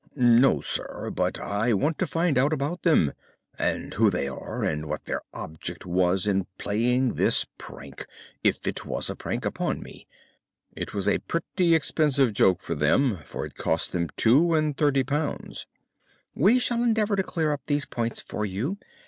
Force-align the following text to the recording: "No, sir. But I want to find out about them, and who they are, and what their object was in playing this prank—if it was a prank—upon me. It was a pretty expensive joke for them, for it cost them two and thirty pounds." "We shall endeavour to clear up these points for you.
"No, 0.15 0.61
sir. 0.61 1.11
But 1.13 1.39
I 1.39 1.73
want 1.73 1.99
to 1.99 2.07
find 2.07 2.35
out 2.35 2.51
about 2.51 2.81
them, 2.81 3.13
and 3.59 3.93
who 3.93 4.09
they 4.09 4.27
are, 4.27 4.63
and 4.63 4.87
what 4.87 5.05
their 5.05 5.21
object 5.31 5.85
was 5.85 6.25
in 6.25 6.47
playing 6.57 7.09
this 7.17 7.45
prank—if 7.59 8.65
it 8.65 8.83
was 8.83 9.11
a 9.11 9.15
prank—upon 9.15 9.83
me. 9.83 10.07
It 10.75 10.95
was 10.95 11.07
a 11.07 11.19
pretty 11.19 11.75
expensive 11.75 12.33
joke 12.33 12.63
for 12.63 12.73
them, 12.73 13.19
for 13.27 13.45
it 13.45 13.53
cost 13.53 13.91
them 13.91 14.09
two 14.17 14.55
and 14.55 14.75
thirty 14.75 15.03
pounds." 15.03 15.67
"We 16.33 16.57
shall 16.57 16.81
endeavour 16.81 17.15
to 17.15 17.21
clear 17.21 17.51
up 17.51 17.65
these 17.67 17.85
points 17.85 18.19
for 18.19 18.43
you. 18.43 18.79